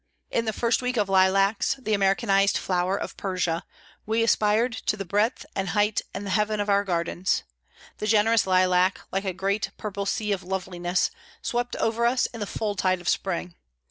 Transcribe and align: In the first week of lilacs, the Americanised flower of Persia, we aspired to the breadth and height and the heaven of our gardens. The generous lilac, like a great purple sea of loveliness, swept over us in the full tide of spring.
In 0.31 0.45
the 0.45 0.51
first 0.51 0.81
week 0.81 0.97
of 0.97 1.09
lilacs, 1.09 1.75
the 1.75 1.93
Americanised 1.93 2.57
flower 2.57 2.97
of 2.97 3.15
Persia, 3.17 3.63
we 4.07 4.23
aspired 4.23 4.73
to 4.87 4.97
the 4.97 5.05
breadth 5.05 5.45
and 5.55 5.69
height 5.69 6.01
and 6.11 6.25
the 6.25 6.31
heaven 6.31 6.59
of 6.59 6.71
our 6.71 6.83
gardens. 6.83 7.43
The 7.99 8.07
generous 8.07 8.47
lilac, 8.47 9.01
like 9.11 9.25
a 9.25 9.31
great 9.31 9.69
purple 9.77 10.07
sea 10.07 10.31
of 10.31 10.41
loveliness, 10.41 11.11
swept 11.43 11.75
over 11.75 12.07
us 12.07 12.25
in 12.25 12.39
the 12.39 12.47
full 12.47 12.73
tide 12.73 12.99
of 12.99 13.07
spring. 13.07 13.53